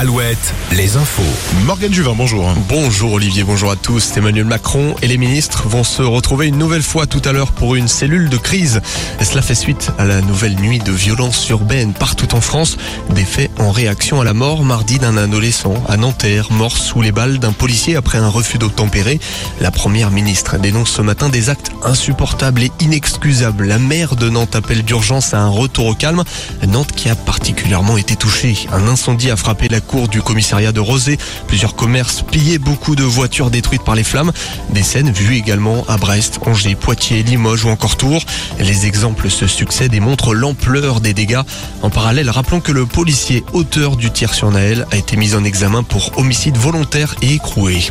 [0.00, 1.20] Alouette, les infos.
[1.66, 2.50] Morgane Juvin, bonjour.
[2.70, 4.16] Bonjour Olivier, bonjour à tous.
[4.16, 7.74] Emmanuel Macron et les ministres vont se retrouver une nouvelle fois tout à l'heure pour
[7.74, 8.80] une cellule de crise.
[9.20, 12.78] Cela fait suite à la nouvelle nuit de violence urbaine partout en France.
[13.10, 17.12] Des faits en réaction à la mort mardi d'un adolescent à Nanterre, mort sous les
[17.12, 19.20] balles d'un policier après un refus d'obtempérer.
[19.60, 23.66] La première ministre dénonce ce matin des actes insupportables et inexcusables.
[23.66, 26.24] La maire de Nantes appelle d'urgence à un retour au calme.
[26.66, 28.56] Nantes qui a particulièrement été touchée.
[28.72, 31.18] Un incendie a frappé la cour du commissariat de Rosé.
[31.48, 34.30] Plusieurs commerces pillés, beaucoup de voitures détruites par les flammes.
[34.72, 38.22] Des scènes vues également à Brest, Angers, Poitiers, Limoges ou encore Tours.
[38.60, 41.40] Les exemples se succèdent et montrent l'ampleur des dégâts.
[41.82, 45.42] En parallèle, rappelons que le policier auteur du tir sur Naël a été mis en
[45.42, 47.82] examen pour homicide volontaire et écroué.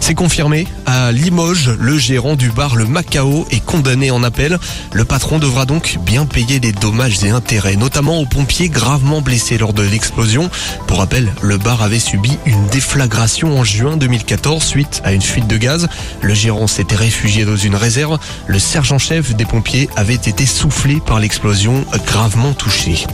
[0.00, 4.58] C'est confirmé, à Limoges, le gérant du bar Le Macao est condamné en appel.
[4.92, 9.56] Le patron devra donc bien payer des dommages et intérêts, notamment aux pompiers gravement blessés
[9.56, 10.50] lors de l'explosion.
[10.88, 15.46] Pour rappel, le bar avait subi une déflagration en juin 2014 suite à une fuite
[15.46, 15.88] de gaz.
[16.22, 18.18] Le gérant s'était réfugié dans une réserve.
[18.46, 23.04] Le sergent-chef des pompiers avait été soufflé par l'explosion, gravement touché.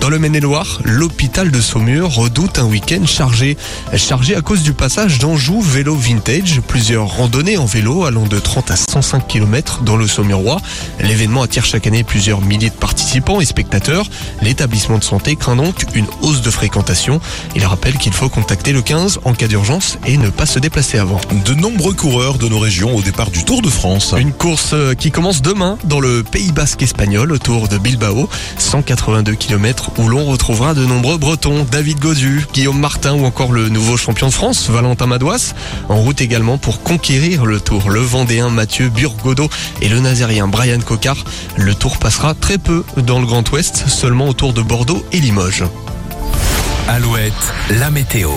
[0.00, 3.56] Dans le Maine-et-Loire, l'hôpital de Saumur redoute un week-end chargé.
[3.96, 6.60] Chargé à cause du passage d'Anjou Vélo Vintage.
[6.66, 10.60] Plusieurs randonnées en vélo allant de 30 à 105 km dans le Saumurois.
[11.00, 14.06] L'événement attire chaque année plusieurs milliers de participants et spectateurs.
[14.42, 17.20] L'établissement de santé craint donc une hausse de fréquentation.
[17.68, 21.20] Rappelle qu'il faut contacter le 15 en cas d'urgence et ne pas se déplacer avant.
[21.44, 24.14] De nombreux coureurs de nos régions au départ du Tour de France.
[24.18, 28.28] Une course euh, qui commence demain dans le Pays Basque espagnol autour de Bilbao.
[28.58, 33.68] 182 km où l'on retrouvera de nombreux Bretons, David Godu, Guillaume Martin ou encore le
[33.68, 35.54] nouveau champion de France, Valentin Madouas.
[35.88, 39.48] En route également pour conquérir le Tour, le Vendéen Mathieu Burgodo
[39.82, 41.24] et le Nazérien Brian Cocard.
[41.56, 45.64] Le Tour passera très peu dans le Grand Ouest, seulement autour de Bordeaux et Limoges.
[46.88, 47.34] Alouette,
[47.78, 48.30] la météo.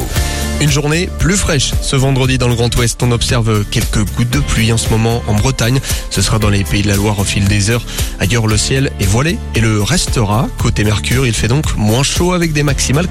[0.59, 3.01] Une journée plus fraîche ce vendredi dans le Grand Ouest.
[3.01, 5.79] On observe quelques gouttes de pluie en ce moment en Bretagne.
[6.09, 7.83] Ce sera dans les pays de la Loire au fil des heures.
[8.19, 10.49] Ailleurs, le ciel est voilé et le restera.
[10.57, 13.07] Côté Mercure, il fait donc moins chaud avec des maximales.